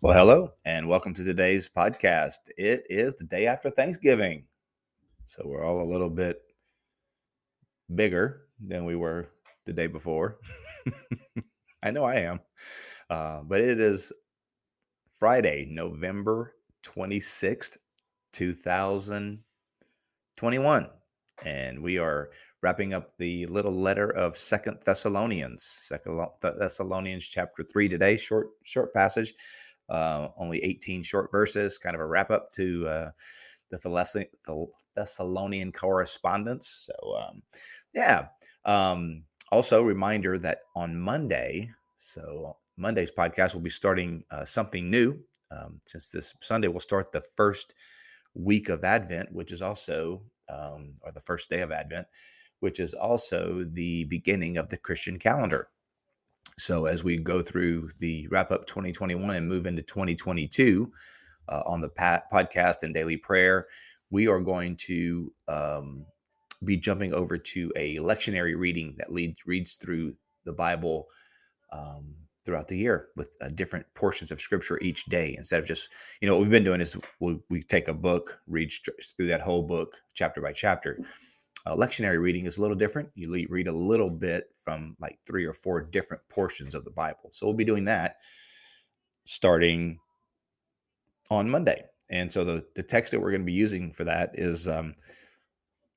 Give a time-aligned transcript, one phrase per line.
[0.00, 2.50] Well, hello, and welcome to today's podcast.
[2.56, 4.44] It is the day after Thanksgiving.
[5.24, 6.40] So we're all a little bit
[7.92, 9.30] bigger than we were
[9.66, 10.38] the day before.
[11.82, 12.38] I know I am.
[13.10, 14.12] Uh, but it is
[15.14, 17.78] Friday, November 26th,
[18.34, 20.90] 2021.
[21.44, 22.30] And we are
[22.62, 28.94] wrapping up the little letter of Second Thessalonians, Second Thessalonians chapter 3 today, short, short
[28.94, 29.34] passage
[29.88, 33.10] uh, only 18 short verses, kind of a wrap up to uh,
[33.70, 36.88] the Thessalonian correspondence.
[36.90, 37.42] So, um,
[37.94, 38.28] yeah.
[38.64, 45.18] Um, also, reminder that on Monday, so Monday's podcast will be starting uh, something new.
[45.50, 47.74] Um, since this Sunday will start the first
[48.34, 52.06] week of Advent, which is also, um, or the first day of Advent,
[52.60, 55.68] which is also the beginning of the Christian calendar.
[56.58, 60.90] So as we go through the wrap up 2021 and move into 2022
[61.48, 63.66] uh, on the podcast and daily prayer,
[64.10, 66.04] we are going to um,
[66.64, 71.06] be jumping over to a lectionary reading that leads reads through the Bible
[71.72, 75.34] um, throughout the year with uh, different portions of Scripture each day.
[75.36, 78.40] Instead of just you know what we've been doing is we, we take a book,
[78.48, 78.72] read
[79.16, 80.98] through that whole book chapter by chapter.
[81.68, 83.10] Uh, lectionary reading is a little different.
[83.14, 87.28] You read a little bit from like three or four different portions of the Bible.
[87.30, 88.16] So we'll be doing that
[89.26, 89.98] starting
[91.30, 91.84] on Monday.
[92.08, 94.94] And so the, the text that we're going to be using for that is um,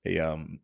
[0.05, 0.59] a, um,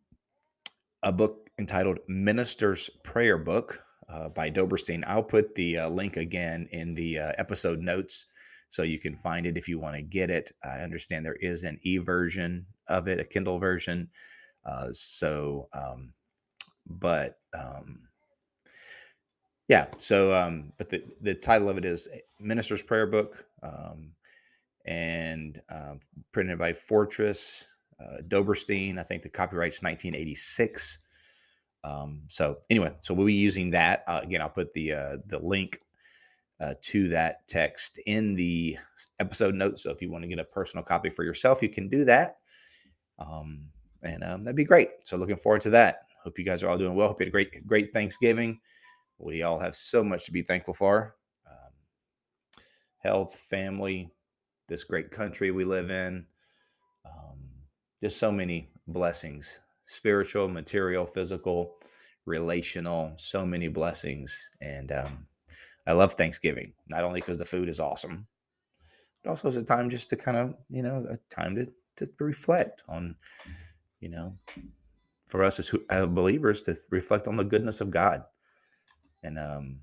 [1.02, 5.04] a book entitled Minister's Prayer Book uh, by Doberstein.
[5.06, 8.26] I'll put the uh, link again in the uh, episode notes
[8.68, 10.52] so you can find it if you want to get it.
[10.62, 14.10] I understand there is an e version of it, a Kindle version.
[14.68, 16.12] Uh, so, um,
[16.86, 18.00] but um,
[19.68, 22.08] yeah, so um, but the the title of it is
[22.38, 24.12] Minister's Prayer Book, um,
[24.84, 25.94] and uh,
[26.32, 27.66] printed by Fortress
[28.00, 28.98] uh, Doberstein.
[28.98, 30.98] I think the copyright's 1986.
[31.84, 34.42] Um, so anyway, so we'll be using that uh, again.
[34.42, 35.80] I'll put the uh, the link
[36.60, 38.76] uh, to that text in the
[39.18, 39.82] episode notes.
[39.82, 42.38] So if you want to get a personal copy for yourself, you can do that.
[43.18, 43.68] Um,
[44.02, 44.90] and um, that'd be great.
[45.00, 46.02] So looking forward to that.
[46.22, 47.08] Hope you guys are all doing well.
[47.08, 48.60] Hope you had a great, great Thanksgiving.
[49.18, 51.16] We all have so much to be thankful for:
[51.46, 52.62] um,
[52.98, 54.10] health, family,
[54.68, 56.26] this great country we live in.
[57.04, 57.38] Um,
[58.02, 61.76] just so many blessings: spiritual, material, physical,
[62.26, 63.14] relational.
[63.16, 65.24] So many blessings, and um,
[65.86, 66.72] I love Thanksgiving.
[66.88, 68.26] Not only because the food is awesome,
[69.22, 71.66] but also as a time just to kind of, you know, a time to
[71.96, 73.16] to reflect on
[74.00, 74.36] you know,
[75.26, 78.22] for us as, as believers to reflect on the goodness of God
[79.22, 79.80] and um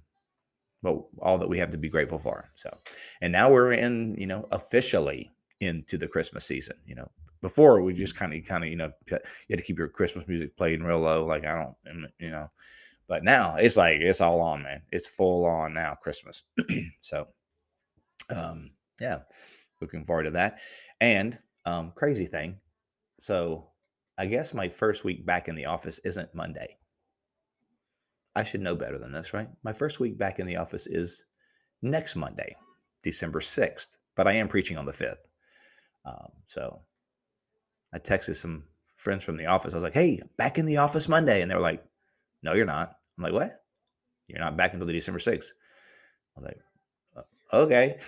[0.82, 2.50] well all that we have to be grateful for.
[2.56, 2.76] So,
[3.22, 7.10] and now we're in, you know, officially into the Christmas season, you know.
[7.42, 9.18] Before we just kind of kind of, you know, you
[9.50, 12.48] had to keep your Christmas music playing real low like I don't you know.
[13.08, 14.82] But now it's like it's all on, man.
[14.92, 16.44] It's full on now Christmas.
[17.02, 17.28] so,
[18.36, 19.20] um yeah,
[19.82, 20.60] looking forward to that.
[21.02, 22.58] And um crazy thing.
[23.20, 23.70] So,
[24.18, 26.78] I guess my first week back in the office isn't Monday.
[28.36, 29.50] I should know better than this, right?
[29.64, 31.26] My first week back in the office is
[31.82, 32.56] next Monday,
[33.02, 35.28] December 6th, but I am preaching on the 5th.
[36.06, 36.82] Um, so
[37.94, 38.66] I texted some
[38.96, 39.74] friends from the office.
[39.74, 41.42] I was like, hey, back in the office Monday.
[41.42, 41.84] And they were like,
[42.44, 42.96] no, you're not.
[43.18, 43.64] I'm like, what?
[44.28, 45.52] You're not back until the December 6th.
[46.38, 48.00] I was like, okay.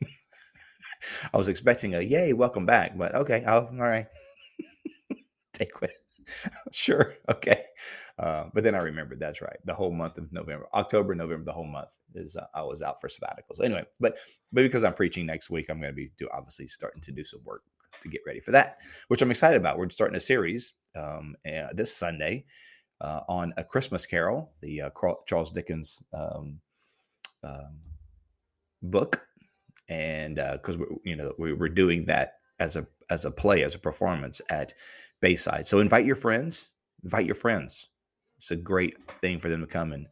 [1.32, 4.06] I was expecting a yay, welcome back, but okay, I'll, all right
[5.64, 5.92] take with
[6.72, 7.64] sure okay.
[8.18, 11.52] Uh, but then i remembered that's right the whole month of november october november the
[11.52, 13.62] whole month is uh, i was out for sabbaticals.
[13.62, 14.16] Anyway but
[14.52, 17.24] but because i'm preaching next week i'm going to be do obviously starting to do
[17.24, 17.62] some work
[18.00, 18.78] to get ready for that
[19.08, 19.78] which i'm excited about.
[19.78, 22.44] We're starting a series um, uh, this sunday
[23.00, 24.90] uh, on a christmas carol the uh,
[25.26, 26.60] charles dickens um,
[27.44, 27.80] um,
[28.82, 29.26] book.
[29.88, 33.74] And because uh, you know we, we're doing that as a as a play as
[33.74, 34.72] a performance at
[35.20, 35.66] Bayside.
[35.66, 36.74] So invite your friends,
[37.04, 37.88] invite your friends.
[38.38, 40.06] It's a great thing for them to come and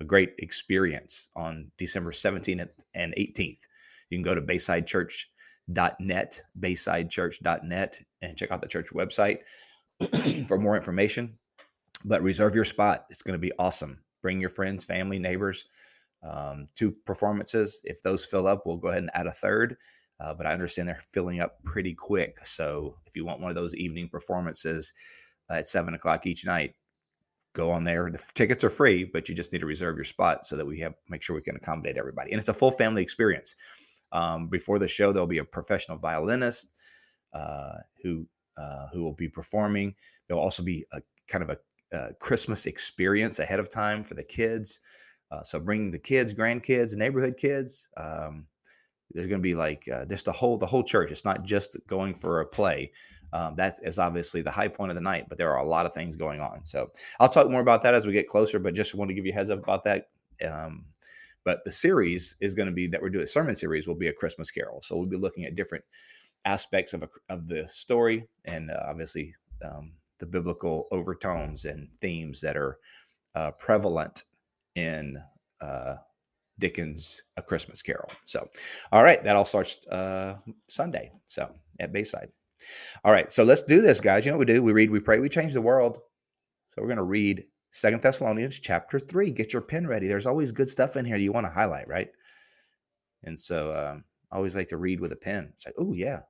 [0.00, 3.60] a great experience on December 17th and 18th.
[4.10, 9.38] You can go to baysidechurch.net, baysidechurch.net, and check out the church website
[10.46, 11.38] for more information.
[12.04, 13.06] But reserve your spot.
[13.10, 14.00] It's going to be awesome.
[14.22, 15.64] Bring your friends, family, neighbors.
[16.22, 17.80] Um, two performances.
[17.84, 19.76] If those fill up, we'll go ahead and add a third.
[20.22, 22.44] Uh, but I understand they're filling up pretty quick.
[22.46, 24.92] So if you want one of those evening performances
[25.50, 26.74] uh, at seven o'clock each night,
[27.54, 28.08] go on there.
[28.10, 30.78] The tickets are free, but you just need to reserve your spot so that we
[30.80, 32.30] have make sure we can accommodate everybody.
[32.30, 33.56] And it's a full family experience.
[34.12, 36.72] Um, before the show, there'll be a professional violinist
[37.32, 38.26] uh, who
[38.56, 39.94] uh, who will be performing.
[40.28, 41.58] There'll also be a kind of a,
[41.96, 44.80] a Christmas experience ahead of time for the kids.
[45.30, 47.88] Uh, so bring the kids, grandkids, neighborhood kids.
[47.96, 48.46] Um,
[49.14, 51.10] there's going to be like uh, just the whole the whole church.
[51.10, 52.92] It's not just going for a play.
[53.32, 55.86] Um, that is obviously the high point of the night, but there are a lot
[55.86, 56.64] of things going on.
[56.64, 58.58] So I'll talk more about that as we get closer.
[58.58, 60.08] But just want to give you heads up about that.
[60.46, 60.86] Um,
[61.44, 64.08] but the series is going to be that we're doing a sermon series will be
[64.08, 64.80] a Christmas Carol.
[64.82, 65.84] So we'll be looking at different
[66.44, 72.40] aspects of a, of the story and uh, obviously um, the biblical overtones and themes
[72.40, 72.78] that are
[73.34, 74.24] uh, prevalent
[74.74, 75.18] in
[75.60, 75.96] uh,
[76.58, 78.10] Dickens' A Christmas Carol.
[78.24, 78.48] So,
[78.92, 80.36] all right, that all starts uh,
[80.68, 81.10] Sunday.
[81.26, 81.50] So
[81.80, 82.28] at Bayside.
[83.04, 84.24] All right, so let's do this, guys.
[84.24, 84.62] You know what we do?
[84.62, 85.98] We read, we pray, we change the world.
[86.70, 89.30] So we're going to read Second Thessalonians chapter three.
[89.30, 90.06] Get your pen ready.
[90.06, 92.10] There's always good stuff in here you want to highlight, right?
[93.24, 95.50] And so um, I always like to read with a pen.
[95.54, 96.20] It's like, oh yeah,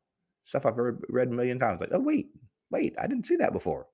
[0.42, 1.80] stuff I've read, read a million times.
[1.80, 2.28] Like, oh wait,
[2.70, 3.86] wait, I didn't see that before.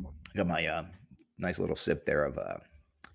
[0.00, 0.84] I got my uh,
[1.38, 2.56] nice little sip there of uh,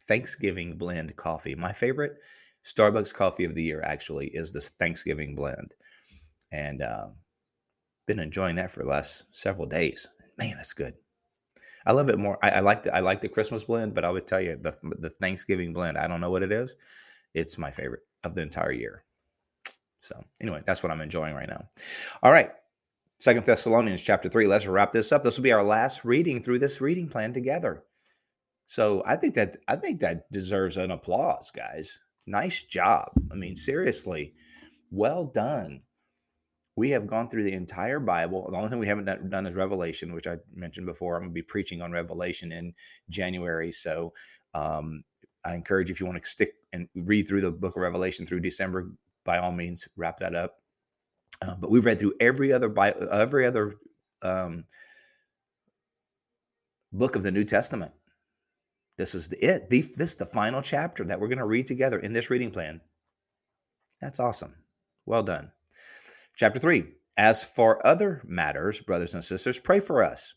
[0.08, 1.56] Thanksgiving blend coffee.
[1.56, 2.20] My favorite
[2.64, 5.74] Starbucks coffee of the year actually is this Thanksgiving blend,
[6.52, 7.08] and uh,
[8.08, 10.08] been enjoying that for the last several days.
[10.38, 10.94] Man, it's good.
[11.86, 12.38] I love it more.
[12.44, 14.78] I, I like the I like the Christmas blend, but I would tell you the
[15.00, 15.98] the Thanksgiving blend.
[15.98, 16.76] I don't know what it is.
[17.34, 19.04] It's my favorite of the entire year.
[20.02, 21.66] So anyway, that's what I'm enjoying right now.
[22.24, 22.52] All right.
[23.20, 24.48] Second Thessalonians chapter three.
[24.48, 25.24] Let's wrap this up.
[25.24, 27.84] This will be our last reading through this reading plan together.
[28.68, 32.00] So I think that I think that deserves an applause, guys.
[32.28, 33.10] Nice job.
[33.32, 34.34] I mean, seriously,
[34.92, 35.82] well done
[36.78, 38.48] we have gone through the entire Bible.
[38.50, 41.16] The only thing we haven't done is Revelation, which I mentioned before.
[41.16, 42.72] I'm going to be preaching on Revelation in
[43.10, 43.72] January.
[43.72, 44.14] So
[44.54, 45.02] um,
[45.44, 48.42] I encourage if you want to stick and read through the book of Revelation through
[48.42, 48.92] December,
[49.24, 50.58] by all means, wrap that up.
[51.42, 53.74] Uh, but we've read through every other Bible, every other
[54.22, 54.64] um,
[56.94, 57.92] book of the New Testament.
[58.98, 59.70] This is the it.
[59.70, 62.52] The, this is the final chapter that we're going to read together in this reading
[62.52, 62.82] plan.
[64.02, 64.56] That's awesome.
[65.06, 65.52] Well done.
[66.36, 66.86] Chapter 3
[67.18, 70.36] As for other matters, brothers and sisters, pray for us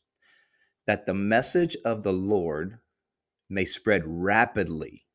[0.87, 2.79] that the message of the Lord
[3.49, 5.07] may spread rapidly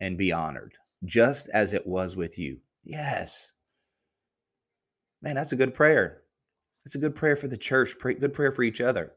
[0.00, 0.74] and be honored,
[1.04, 2.58] just as it was with you.
[2.84, 3.52] Yes.
[5.22, 6.22] Man, that's a good prayer.
[6.84, 9.12] That's a good prayer for the church, pray, good prayer for each other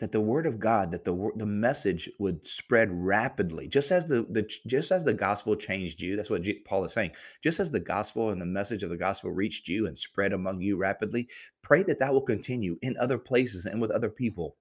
[0.00, 4.26] that the word of God, that the the message would spread rapidly, just as the,
[4.30, 6.14] the just as the gospel changed you.
[6.14, 7.12] That's what Paul is saying.
[7.42, 10.60] Just as the gospel and the message of the gospel reached you and spread among
[10.60, 11.28] you rapidly,
[11.62, 14.56] pray that that will continue in other places and with other people.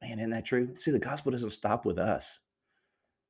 [0.00, 0.74] Man, isn't that true?
[0.78, 2.40] See, the gospel doesn't stop with us.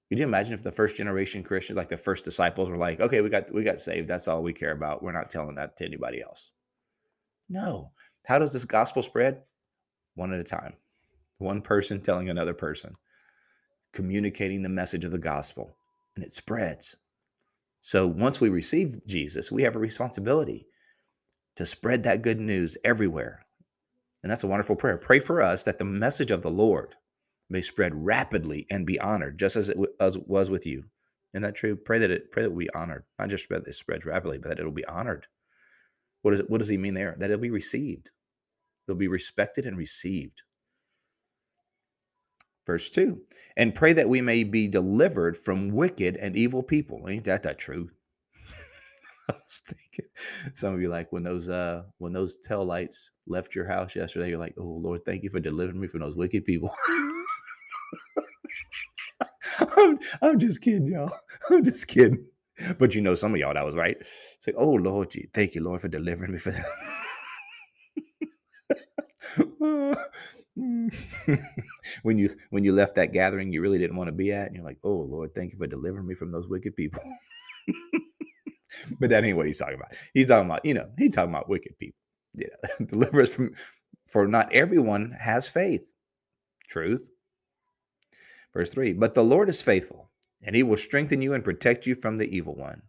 [0.08, 3.22] Could you imagine if the first generation Christian, like the first disciples, were like, "Okay,
[3.22, 4.08] we got we got saved.
[4.08, 5.02] That's all we care about.
[5.02, 6.52] We're not telling that to anybody else."
[7.49, 7.92] No.
[8.26, 9.42] How does this gospel spread?
[10.16, 10.75] One at a time,
[11.38, 12.96] one person telling another person,
[13.92, 15.76] communicating the message of the gospel,
[16.16, 16.96] and it spreads.
[17.80, 20.66] So once we receive Jesus, we have a responsibility
[21.54, 23.46] to spread that good news everywhere.
[24.23, 24.96] And that's a wonderful prayer.
[24.96, 26.96] Pray for us that the message of the Lord
[27.49, 30.87] may spread rapidly and be honored, just as it, w- as was with you.
[31.32, 31.76] Isn't that true?
[31.76, 34.58] Pray that it pray that we honored, not just that it spreads rapidly, but that
[34.58, 35.26] it'll be honored.
[36.23, 37.14] What does it, what does he mean there?
[37.18, 38.11] That it'll be received.
[38.88, 40.43] It'll be respected and received.
[42.66, 43.21] Verse 2
[43.57, 47.07] And pray that we may be delivered from wicked and evil people.
[47.09, 47.93] Ain't that the truth?
[49.31, 50.11] I was thinking,
[50.55, 54.31] some of you like when those uh when those tail lights left your house yesterday,
[54.31, 56.71] you're like, oh Lord, thank you for delivering me from those wicked people.
[59.76, 61.12] I'm, I'm just kidding, y'all.
[61.50, 62.26] I'm just kidding.
[62.78, 63.97] But you know, some of y'all that was right.
[64.00, 66.66] It's like, oh Lord, thank you, Lord, for delivering me from that.
[72.02, 74.57] when you when you left that gathering you really didn't want to be at and
[74.57, 77.02] you're like oh lord thank you for delivering me from those wicked people
[79.00, 79.93] but that ain't what he's talking about.
[80.14, 81.99] He's talking about, you know, he's talking about wicked people.
[82.35, 82.47] Yeah.
[82.87, 83.55] Deliver us from
[84.09, 85.93] for not everyone has faith.
[86.69, 87.11] Truth.
[88.52, 90.11] Verse 3 But the Lord is faithful,
[90.43, 92.83] and he will strengthen you and protect you from the evil one.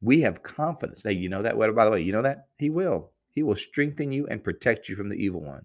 [0.00, 1.04] We have confidence.
[1.04, 1.56] Now, you know that?
[1.58, 2.46] By the way, you know that?
[2.58, 3.12] He will.
[3.30, 5.64] He will strengthen you and protect you from the evil one.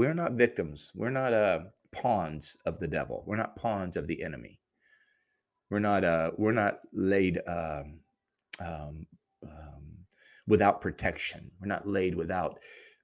[0.00, 0.92] We're not victims.
[0.94, 1.58] We're not uh,
[1.92, 3.22] pawns of the devil.
[3.26, 4.58] We're not pawns of the enemy.
[5.68, 6.04] We're not.
[6.04, 8.00] Uh, we're not laid um,
[8.60, 9.06] um,
[9.42, 9.98] um,
[10.46, 11.50] without protection.
[11.60, 12.60] We're not laid without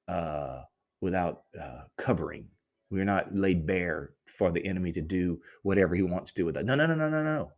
[0.08, 0.62] uh,
[1.02, 2.46] without uh, covering.
[2.90, 6.56] We're not laid bare for the enemy to do whatever he wants to do with
[6.56, 6.64] us.
[6.64, 7.52] No, no, no, no, no, no.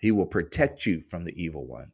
[0.00, 1.92] He will protect you from the evil one.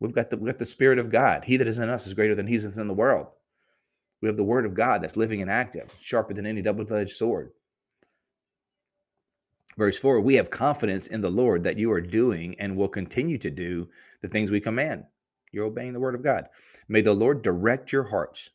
[0.00, 1.44] We've got the, we've got the Spirit of God.
[1.44, 3.26] He that is in us is greater than he that's in the world.
[4.24, 7.14] We have the Word of God that's living and active, sharper than any double edged
[7.14, 7.50] sword.
[9.76, 13.36] Verse 4 We have confidence in the Lord that you are doing and will continue
[13.36, 13.90] to do
[14.22, 15.04] the things we command.
[15.52, 16.48] You're obeying the Word of God.
[16.88, 18.48] May the Lord direct your hearts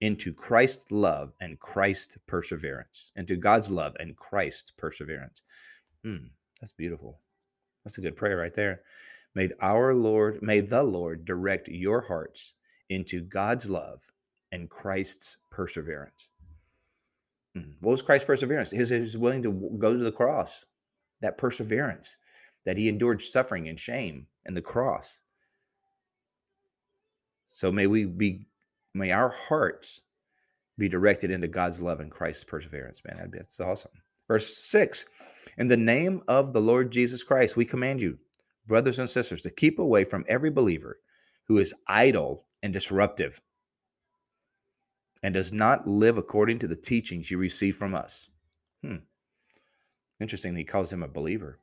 [0.00, 5.42] into Christ's love and Christ's perseverance, into God's love and Christ's perseverance.
[6.04, 6.28] Hmm,
[6.60, 7.18] that's beautiful.
[7.84, 8.82] That's a good prayer right there.
[9.34, 12.54] May our Lord, may the Lord direct your hearts
[12.88, 14.12] into God's love
[14.52, 16.30] and Christ's perseverance.
[17.54, 18.70] Hmm, what was Christ's perseverance?
[18.70, 20.66] His, his willing to go to the cross,
[21.20, 22.16] that perseverance,
[22.64, 25.20] that he endured suffering and shame and the cross.
[27.48, 28.46] So may we be,
[28.94, 30.02] may our hearts
[30.78, 33.30] be directed into God's love and Christ's perseverance, man.
[33.32, 33.92] That's awesome.
[34.28, 35.06] Verse 6
[35.58, 38.18] In the name of the Lord Jesus Christ, we command you,
[38.66, 41.00] brothers and sisters, to keep away from every believer
[41.48, 43.40] who is idle and disruptive
[45.22, 48.28] and does not live according to the teachings you receive from us.
[48.82, 48.96] Hmm.
[50.20, 51.58] Interesting, he calls him a believer,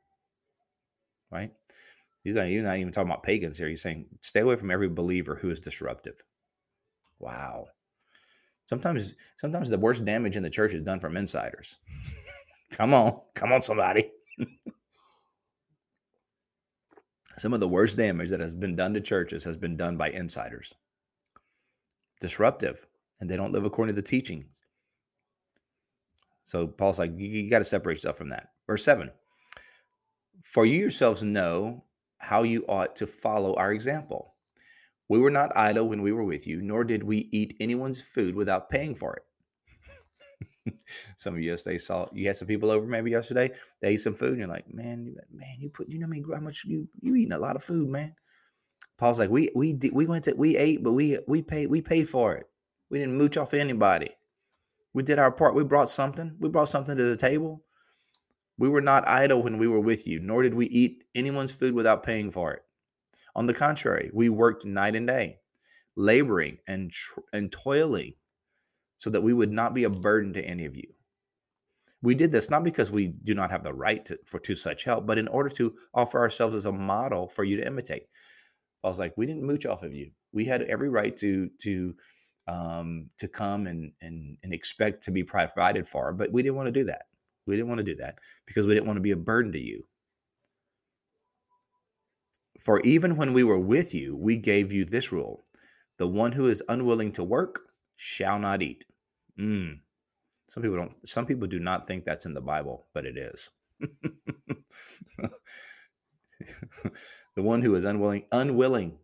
[1.30, 1.52] right?
[2.24, 3.68] He's not, he's not even talking about pagans here.
[3.68, 6.22] He's saying, stay away from every believer who is disruptive.
[7.18, 7.68] Wow.
[8.66, 11.76] Sometimes, sometimes the worst damage in the church is done from insiders.
[12.70, 13.20] Come on.
[13.34, 14.10] Come on, somebody.
[17.38, 20.10] Some of the worst damage that has been done to churches has been done by
[20.10, 20.74] insiders.
[22.20, 22.84] Disruptive,
[23.20, 24.44] and they don't live according to the teaching.
[26.44, 28.48] So Paul's like, you, you got to separate yourself from that.
[28.66, 29.10] Verse 7
[30.42, 31.84] For you yourselves know
[32.18, 34.34] how you ought to follow our example.
[35.08, 38.34] We were not idle when we were with you, nor did we eat anyone's food
[38.34, 40.74] without paying for it.
[41.16, 43.50] some of you yesterday saw you had some people over maybe yesterday.
[43.80, 46.40] They ate some food, and you're like, man, man, you put you know mean how
[46.40, 48.14] much you you eating a lot of food, man.
[48.98, 52.08] Paul's like, we we we went to we ate, but we we paid we paid
[52.08, 52.46] for it.
[52.90, 54.10] We didn't mooch off anybody.
[54.94, 55.54] We did our part.
[55.54, 56.36] We brought something.
[56.40, 57.64] We brought something to the table.
[58.58, 61.74] We were not idle when we were with you, nor did we eat anyone's food
[61.74, 62.62] without paying for it.
[63.36, 65.38] On the contrary, we worked night and day,
[65.96, 66.90] laboring and
[67.32, 68.14] and toiling
[68.96, 70.88] so that we would not be a burden to any of you.
[72.02, 74.84] We did this not because we do not have the right to, for to such
[74.84, 78.04] help, but in order to offer ourselves as a model for you to imitate.
[78.82, 80.10] I was like, we didn't mooch off of you.
[80.32, 81.94] We had every right to to
[82.48, 86.66] um, to come and and and expect to be provided for, but we didn't want
[86.66, 87.02] to do that.
[87.46, 89.60] We didn't want to do that because we didn't want to be a burden to
[89.60, 89.84] you.
[92.58, 95.44] For even when we were with you, we gave you this rule:
[95.98, 97.60] the one who is unwilling to work
[97.96, 98.84] shall not eat.
[99.38, 99.80] Mm.
[100.48, 101.08] Some people don't.
[101.08, 103.50] Some people do not think that's in the Bible, but it is.
[107.36, 108.98] the one who is unwilling, unwilling,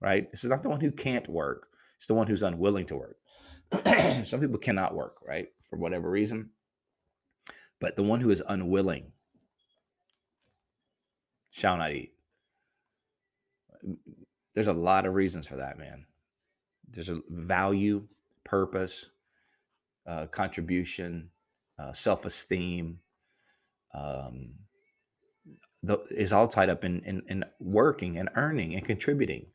[0.00, 0.30] right?
[0.30, 1.69] This is not the one who can't work.
[2.00, 3.18] It's the one who's unwilling to work.
[4.24, 6.48] Some people cannot work, right, for whatever reason.
[7.78, 9.12] But the one who is unwilling
[11.50, 12.12] shall not eat.
[14.54, 16.06] There's a lot of reasons for that, man.
[16.88, 18.08] There's a value,
[18.44, 19.10] purpose,
[20.06, 21.28] uh, contribution,
[21.78, 23.00] uh, self esteem,
[23.92, 24.52] um,
[25.82, 29.48] the, is all tied up in, in, in working and earning and contributing.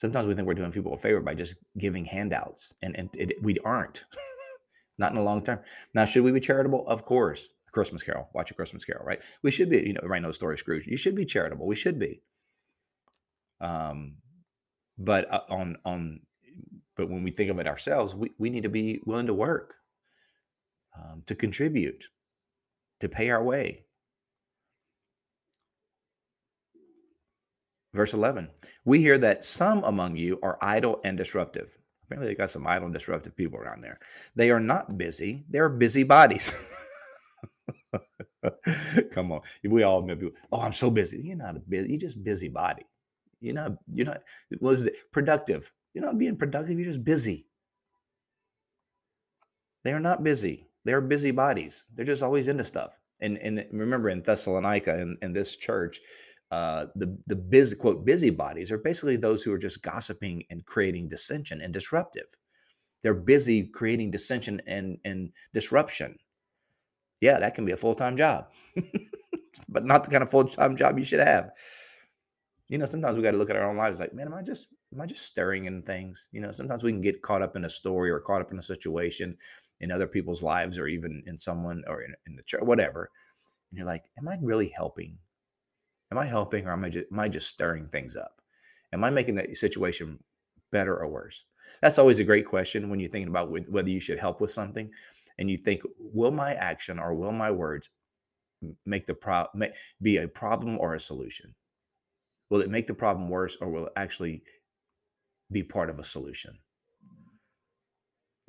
[0.00, 3.34] Sometimes we think we're doing people a favor by just giving handouts, and, and it,
[3.42, 4.06] we aren't.
[4.98, 5.60] Not in the long term.
[5.92, 6.88] Now, should we be charitable?
[6.88, 7.52] Of course.
[7.70, 8.30] Christmas Carol.
[8.32, 9.22] Watch a Christmas Carol, right?
[9.42, 10.22] We should be, you know, right?
[10.22, 10.86] No story, Scrooge.
[10.86, 11.66] You should be charitable.
[11.66, 12.22] We should be.
[13.60, 14.16] Um,
[14.96, 16.20] but uh, on on
[16.96, 19.74] but when we think of it ourselves, we, we need to be willing to work,
[20.98, 22.06] um, to contribute,
[23.00, 23.84] to pay our way.
[27.92, 28.48] Verse 11,
[28.84, 31.76] we hear that some among you are idle and disruptive.
[32.04, 33.98] Apparently, they got some idle and disruptive people around there.
[34.36, 36.56] They are not busy, they're busybodies.
[39.12, 39.40] Come on.
[39.64, 41.20] We all maybe, oh, I'm so busy.
[41.22, 42.84] You're not a busy, you're just busybody.
[43.40, 44.22] You're not, you're not,
[44.60, 45.72] was it productive?
[45.94, 47.46] You're not being productive, you're just busy.
[49.84, 50.68] They are not busy.
[50.84, 51.86] They're busybodies.
[51.94, 52.98] They're just always into stuff.
[53.20, 56.00] And and remember in Thessalonica in, in this church,
[56.50, 61.08] uh, the the busy quote busybodies are basically those who are just gossiping and creating
[61.08, 62.26] dissension and disruptive.
[63.02, 66.18] They're busy creating dissension and and disruption.
[67.20, 68.48] Yeah, that can be a full time job,
[69.68, 71.50] but not the kind of full time job you should have.
[72.68, 74.42] You know, sometimes we got to look at our own lives like, man, am I
[74.42, 76.28] just am I just stirring in things?
[76.32, 78.58] You know, sometimes we can get caught up in a story or caught up in
[78.58, 79.36] a situation
[79.80, 83.10] in other people's lives or even in someone or in, in the church, whatever.
[83.70, 85.16] And you're like, am I really helping?
[86.12, 88.40] Am I helping or am I just, am I just stirring things up?
[88.92, 90.18] Am I making the situation
[90.72, 91.44] better or worse?
[91.82, 94.90] That's always a great question when you're thinking about whether you should help with something.
[95.38, 97.88] And you think, will my action or will my words
[98.84, 101.54] make the pro make, be a problem or a solution?
[102.50, 104.42] Will it make the problem worse or will it actually
[105.52, 106.58] be part of a solution?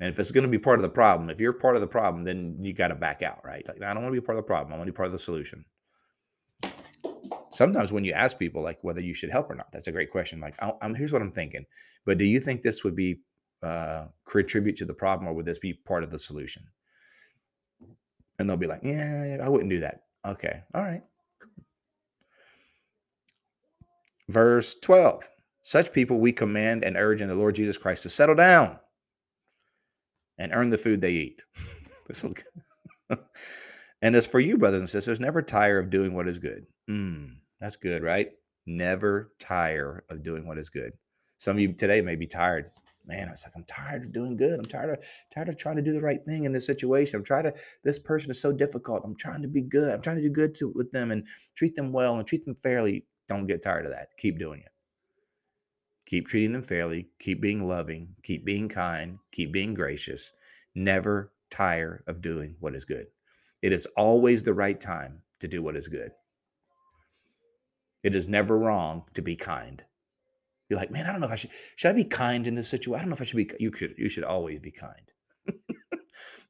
[0.00, 1.86] And if it's going to be part of the problem, if you're part of the
[1.86, 3.66] problem, then you got to back out, right?
[3.68, 4.74] Like, I don't want to be part of the problem.
[4.74, 5.64] I want to be part of the solution.
[7.52, 10.10] Sometimes when you ask people like whether you should help or not, that's a great
[10.10, 10.40] question.
[10.40, 11.66] Like, I'm, here's what I'm thinking.
[12.06, 13.20] But do you think this would be
[13.62, 16.64] uh, contribute to the problem, or would this be part of the solution?
[18.38, 20.04] And they'll be like, yeah, I wouldn't do that.
[20.26, 21.02] Okay, all right.
[24.28, 25.28] Verse 12.
[25.62, 28.78] Such people we command and urge in the Lord Jesus Christ to settle down
[30.38, 31.44] and earn the food they eat.
[34.02, 36.66] and as for you, brothers and sisters, never tire of doing what is good.
[36.90, 38.30] Mm, that's good, right?
[38.66, 40.92] Never tire of doing what is good.
[41.38, 42.72] Some of you today may be tired.
[43.06, 44.58] Man, I was like, I'm tired of doing good.
[44.58, 47.18] I'm tired of tired of trying to do the right thing in this situation.
[47.18, 47.54] I'm trying to.
[47.84, 49.02] This person is so difficult.
[49.04, 49.94] I'm trying to be good.
[49.94, 52.56] I'm trying to do good to, with them and treat them well and treat them
[52.62, 53.06] fairly.
[53.28, 54.08] Don't get tired of that.
[54.18, 54.72] Keep doing it.
[56.06, 60.32] Keep treating them fairly, keep being loving, keep being kind, keep being gracious.
[60.74, 63.06] Never tire of doing what is good.
[63.62, 66.10] It is always the right time to do what is good.
[68.02, 69.82] It is never wrong to be kind.
[70.68, 71.50] You're like, man, I don't know if I should.
[71.76, 72.94] Should I be kind in this situation?
[72.94, 73.50] I don't know if I should be.
[73.58, 73.94] You should.
[73.98, 75.12] You should always be kind.
[75.46, 75.52] you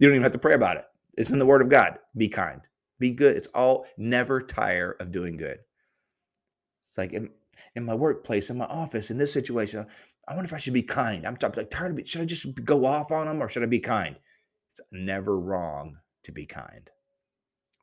[0.01, 0.85] don't even have to pray about it.
[1.19, 1.99] It's in the Word of God.
[2.17, 2.61] Be kind.
[2.99, 3.37] Be good.
[3.37, 3.87] It's all.
[3.97, 5.59] Never tire of doing good.
[6.89, 7.13] It's like,
[7.75, 9.87] in my workplace, in my office, in this situation.
[10.29, 11.27] I wonder if I should be kind.
[11.27, 12.07] I'm like tired of it.
[12.07, 14.17] Should I just go off on them or should I be kind?
[14.71, 16.89] It's never wrong to be kind.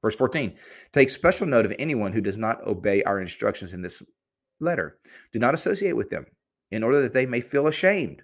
[0.02, 0.56] Verse 14
[0.92, 4.02] Take special note of anyone who does not obey our instructions in this
[4.60, 4.98] letter.
[5.32, 6.26] Do not associate with them
[6.72, 8.22] in order that they may feel ashamed.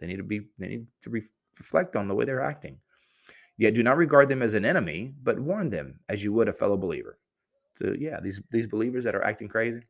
[0.00, 1.22] They need to be, they need to re-
[1.58, 2.78] reflect on the way they're acting.
[3.56, 6.52] Yet do not regard them as an enemy, but warn them as you would a
[6.52, 7.18] fellow believer.
[7.72, 9.82] So yeah, these these believers that are acting crazy,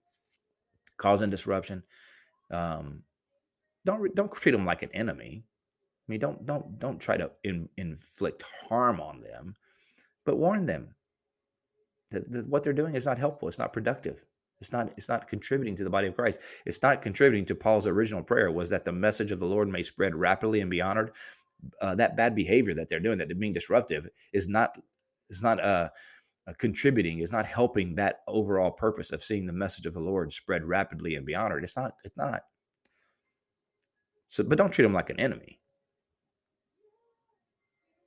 [0.97, 1.83] causing disruption.
[2.51, 3.03] Um,
[3.85, 5.45] don't don't treat them like an enemy.
[5.47, 9.55] I mean, don't don't don't try to in, inflict harm on them,
[10.25, 10.95] but warn them
[12.49, 13.49] what they're doing is not helpful.
[13.49, 14.25] It's not productive.
[14.61, 16.41] It's not it's not contributing to the body of Christ.
[16.67, 19.83] It's not contributing to Paul's original prayer was that the message of the Lord may
[19.83, 21.13] spread rapidly and be honored.
[21.81, 24.79] Uh, that bad behavior that they're doing, that being disruptive, is not
[25.31, 25.89] is not uh,
[26.47, 30.33] uh, contributing is not helping that overall purpose of seeing the message of the Lord
[30.33, 31.65] spread rapidly and be honored.
[31.65, 31.95] It's not.
[32.05, 32.43] It's not.
[34.29, 35.61] So, but don't treat them like an enemy.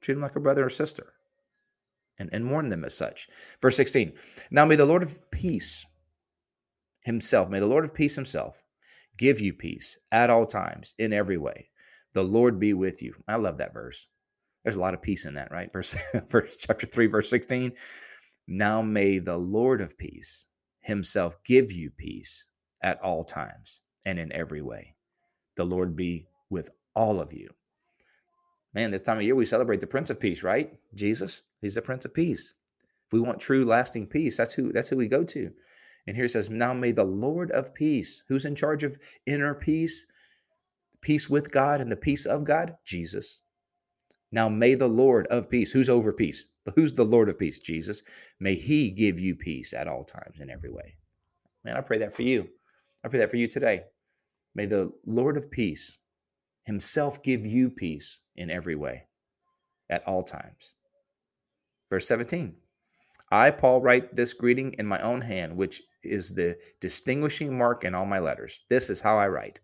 [0.02, 1.14] Treat them like a brother or sister,
[2.20, 3.28] and and warn them as such.
[3.62, 4.14] Verse sixteen.
[4.52, 5.86] Now may the Lord of peace
[7.02, 8.64] Himself, may the Lord of peace Himself
[9.18, 11.70] give you peace at all times in every way.
[12.14, 13.14] The Lord be with you.
[13.28, 14.08] I love that verse.
[14.64, 15.72] There's a lot of peace in that, right?
[15.72, 15.96] Verse,
[16.30, 17.72] verse chapter 3, verse 16.
[18.48, 20.48] Now may the Lord of peace
[20.82, 22.48] himself give you peace
[22.82, 24.96] at all times and in every way.
[25.56, 27.50] The Lord be with all of you.
[28.78, 30.72] Man, this time of year we celebrate the Prince of Peace, right?
[30.94, 32.54] Jesus, he's the Prince of Peace.
[33.08, 35.52] If we want true lasting peace, that's who that's who we go to.
[36.06, 39.56] And here it says, Now may the Lord of peace, who's in charge of inner
[39.56, 40.06] peace,
[41.02, 42.76] peace with God and the peace of God?
[42.86, 43.42] Jesus.
[44.32, 46.50] Now may the Lord of peace, who's over peace?
[46.76, 47.58] Who's the Lord of peace?
[47.58, 48.04] Jesus.
[48.40, 50.98] May he give you peace at all times in every way.
[51.64, 52.48] Man, I pray that for you.
[53.04, 53.86] I pray that for you today.
[54.54, 55.98] May the Lord of peace
[56.68, 59.08] himself give you peace in every way
[59.90, 60.76] at all times.
[61.90, 62.56] Verse 17
[63.32, 67.96] I, Paul, write this greeting in my own hand, which is the distinguishing mark in
[67.96, 68.64] all my letters.
[68.70, 69.60] This is how I write.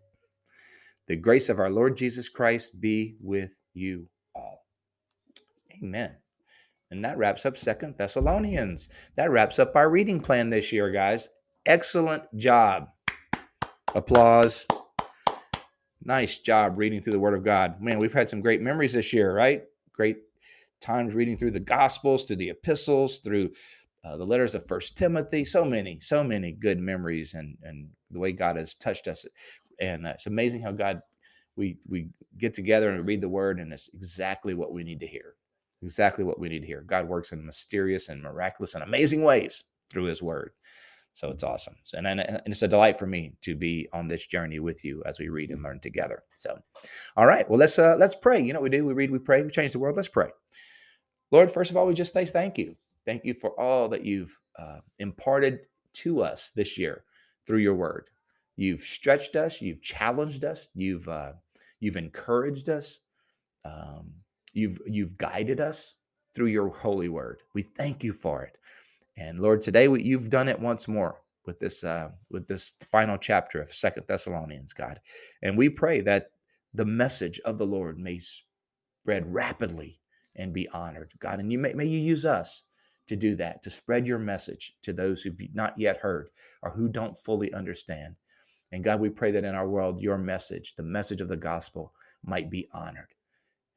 [1.06, 4.64] The grace of our Lord Jesus Christ be with you all.
[5.82, 6.16] Amen.
[6.90, 8.88] And that wraps up Second Thessalonians.
[9.16, 11.28] That wraps up our reading plan this year, guys.
[11.66, 12.88] Excellent job.
[13.94, 14.66] Applause.
[16.06, 17.80] Nice job reading through the Word of God.
[17.80, 19.64] Man, we've had some great memories this year, right?
[19.92, 20.18] Great
[20.80, 23.50] times reading through the Gospels, through the epistles, through
[24.04, 25.46] uh, the letters of First Timothy.
[25.46, 29.24] So many, so many good memories, and and the way God has touched us.
[29.80, 31.00] And uh, it's amazing how God
[31.56, 35.06] we we get together and read the Word, and it's exactly what we need to
[35.06, 35.36] hear.
[35.82, 36.82] Exactly what we need to hear.
[36.82, 40.52] God works in mysterious and miraculous and amazing ways through His Word.
[41.14, 41.76] So it's awesome.
[41.84, 45.02] So, and, and it's a delight for me to be on this journey with you
[45.06, 46.24] as we read and learn together.
[46.36, 46.58] So,
[47.16, 47.48] all right.
[47.48, 48.40] Well, let's uh, let's pray.
[48.40, 48.84] You know what we do?
[48.84, 49.96] We read, we pray, we change the world.
[49.96, 50.30] Let's pray.
[51.30, 52.76] Lord, first of all, we just say thank you.
[53.06, 55.60] Thank you for all that you've uh, imparted
[55.94, 57.04] to us this year
[57.46, 58.08] through your word.
[58.56, 59.62] You've stretched us.
[59.62, 60.70] You've challenged us.
[60.74, 61.32] You've uh,
[61.80, 63.00] you've encouraged us.
[63.64, 64.14] Um,
[64.52, 65.94] you've you've guided us
[66.34, 67.42] through your holy word.
[67.54, 68.58] We thank you for it.
[69.16, 73.18] And Lord, today we, you've done it once more with this uh, with this final
[73.18, 75.00] chapter of Second Thessalonians, God.
[75.42, 76.30] And we pray that
[76.72, 80.00] the message of the Lord may spread rapidly
[80.34, 81.38] and be honored, God.
[81.38, 82.64] And you may, may you use us
[83.06, 86.30] to do that, to spread your message to those who've not yet heard
[86.62, 88.16] or who don't fully understand.
[88.72, 91.92] And God, we pray that in our world, your message, the message of the gospel,
[92.24, 93.14] might be honored,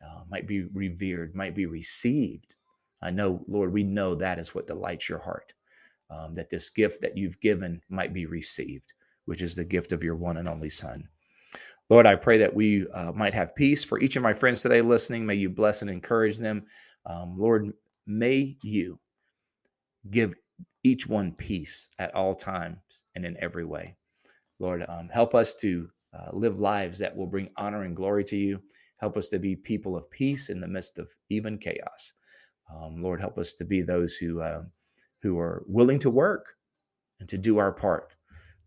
[0.03, 2.55] uh, might be revered, might be received
[3.01, 5.53] I know, Lord, we know that is what delights your heart,
[6.09, 8.93] um, that this gift that you've given might be received,
[9.25, 11.07] which is the gift of your one and only Son.
[11.89, 14.81] Lord, I pray that we uh, might have peace for each of my friends today
[14.81, 15.25] listening.
[15.25, 16.65] May you bless and encourage them.
[17.05, 17.71] Um, Lord,
[18.05, 18.99] may you
[20.09, 20.33] give
[20.83, 23.95] each one peace at all times and in every way.
[24.59, 28.37] Lord, um, help us to uh, live lives that will bring honor and glory to
[28.37, 28.61] you.
[28.97, 32.13] Help us to be people of peace in the midst of even chaos.
[32.73, 34.63] Um, Lord, help us to be those who uh,
[35.21, 36.55] who are willing to work
[37.19, 38.13] and to do our part,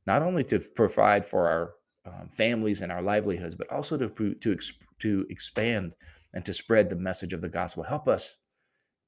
[0.07, 1.75] not only to provide for our
[2.07, 4.57] um, families and our livelihoods, but also to to
[5.01, 5.95] to expand
[6.35, 7.83] and to spread the message of the gospel.
[7.83, 8.39] Help us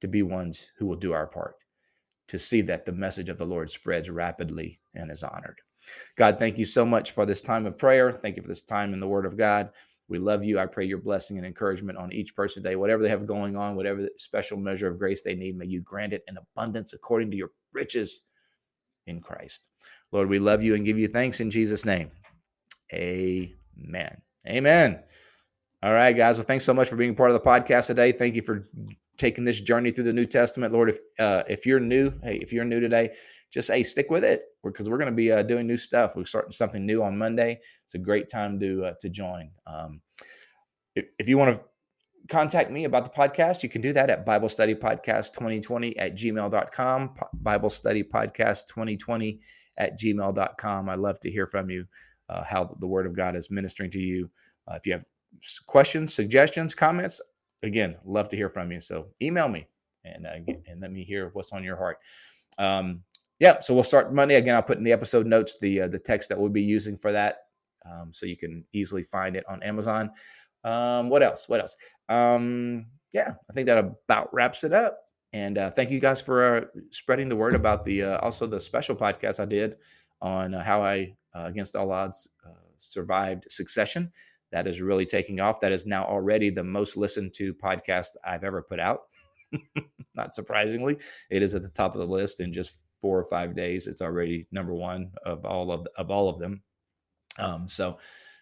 [0.00, 1.56] to be ones who will do our part
[2.28, 5.60] to see that the message of the Lord spreads rapidly and is honored.
[6.16, 8.10] God, thank you so much for this time of prayer.
[8.10, 9.70] Thank you for this time in the Word of God.
[10.12, 10.58] We love you.
[10.58, 12.76] I pray your blessing and encouragement on each person today.
[12.76, 16.12] Whatever they have going on, whatever special measure of grace they need, may you grant
[16.12, 18.20] it in abundance according to your riches
[19.06, 19.68] in Christ.
[20.12, 22.10] Lord, we love you and give you thanks in Jesus' name.
[22.92, 24.20] Amen.
[24.46, 25.02] Amen.
[25.82, 26.36] All right, guys.
[26.36, 28.12] Well, thanks so much for being part of the podcast today.
[28.12, 28.68] Thank you for
[29.22, 30.90] taking this journey through the New Testament, Lord.
[30.90, 33.14] If uh, if you're new, hey, if you're new today,
[33.52, 36.16] just hey, stick with it because we're, going to be uh, doing new stuff.
[36.16, 37.60] We're starting something new on Monday.
[37.84, 39.50] It's a great time to uh, to join.
[39.64, 40.00] Um,
[40.96, 41.62] if, if you want to
[42.28, 46.16] contact me about the podcast, you can do that at Bible Study Podcast 2020 at
[46.16, 47.14] gmail.com.
[47.32, 49.38] Bible Study Podcast 2020
[49.78, 50.88] at gmail.com.
[50.88, 51.84] I love to hear from you,
[52.28, 54.30] uh, how the Word of God is ministering to you.
[54.68, 55.04] Uh, if you have
[55.66, 57.20] questions, suggestions, comments,
[57.62, 58.80] again, love to hear from you.
[58.80, 59.68] So email me
[60.04, 61.98] and uh, and let me hear what's on your heart.
[62.58, 63.04] Um,
[63.40, 64.54] yeah, so we'll start Monday again.
[64.54, 67.12] I'll put in the episode notes the uh, the text that we'll be using for
[67.12, 67.38] that,
[67.90, 70.10] um, so you can easily find it on Amazon.
[70.64, 71.48] Um, what else?
[71.48, 71.76] What else?
[72.08, 74.98] Um, yeah, I think that about wraps it up.
[75.32, 78.60] And uh, thank you guys for uh, spreading the word about the uh, also the
[78.60, 79.76] special podcast I did
[80.20, 84.12] on uh, how I, uh, against all odds, uh, survived Succession
[84.52, 85.60] that is really taking off.
[85.60, 89.00] That is now already the most listened to podcast I've ever put out.
[90.14, 90.98] Not surprisingly,
[91.30, 93.86] it is at the top of the list in just four or five days.
[93.86, 96.62] It's already number one of all of of all of them.
[97.38, 97.98] Um, so,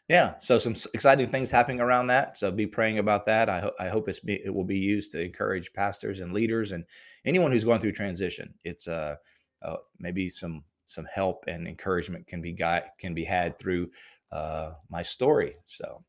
[0.09, 2.37] yeah, so some exciting things happening around that.
[2.37, 3.49] So be praying about that.
[3.49, 6.73] I, ho- I hope it's be, it will be used to encourage pastors and leaders
[6.73, 6.85] and
[7.25, 8.55] anyone who's going through transition.
[8.65, 9.17] It's uh,
[9.63, 13.91] uh maybe some some help and encouragement can be got can be had through
[14.33, 15.55] uh, my story.
[15.65, 16.05] So,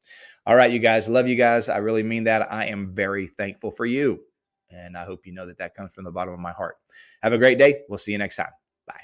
[0.45, 1.69] all right, you guys, love you guys.
[1.69, 2.51] I really mean that.
[2.51, 4.21] I am very thankful for you.
[4.69, 6.77] And I hope you know that that comes from the bottom of my heart.
[7.21, 7.81] Have a great day.
[7.89, 8.51] We'll see you next time.
[8.87, 9.01] Bye.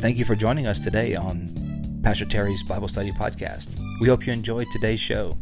[0.00, 3.68] Thank you for joining us today on Pastor Terry's Bible Study Podcast.
[4.00, 5.36] We hope you enjoyed today's show.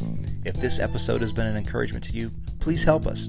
[0.44, 3.28] If this episode has been an encouragement to you, please help us